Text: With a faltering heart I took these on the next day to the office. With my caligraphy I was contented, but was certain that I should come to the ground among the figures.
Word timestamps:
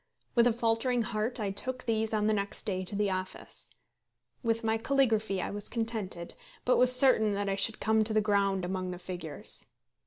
With 0.33 0.47
a 0.47 0.51
faltering 0.53 1.03
heart 1.03 1.39
I 1.39 1.51
took 1.51 1.83
these 1.83 2.11
on 2.11 2.25
the 2.25 2.33
next 2.33 2.63
day 2.65 2.83
to 2.85 2.95
the 2.95 3.11
office. 3.11 3.69
With 4.41 4.63
my 4.63 4.79
caligraphy 4.79 5.39
I 5.43 5.51
was 5.51 5.69
contented, 5.69 6.33
but 6.65 6.77
was 6.77 6.91
certain 6.95 7.35
that 7.35 7.47
I 7.47 7.55
should 7.55 7.79
come 7.79 8.03
to 8.05 8.13
the 8.15 8.19
ground 8.19 8.65
among 8.65 8.89
the 8.89 8.97
figures. 8.97 9.67